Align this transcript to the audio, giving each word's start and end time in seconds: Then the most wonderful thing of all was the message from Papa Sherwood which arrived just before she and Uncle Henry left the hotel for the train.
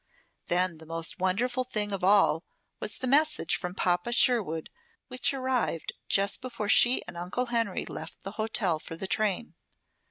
Then 0.47 0.79
the 0.79 0.87
most 0.87 1.19
wonderful 1.19 1.63
thing 1.63 1.91
of 1.91 2.03
all 2.03 2.43
was 2.79 2.97
the 2.97 3.05
message 3.05 3.55
from 3.55 3.75
Papa 3.75 4.13
Sherwood 4.13 4.71
which 5.09 5.31
arrived 5.31 5.93
just 6.09 6.41
before 6.41 6.69
she 6.69 7.03
and 7.07 7.15
Uncle 7.15 7.45
Henry 7.53 7.85
left 7.85 8.23
the 8.23 8.31
hotel 8.31 8.79
for 8.79 8.95
the 8.95 9.05
train. 9.05 9.53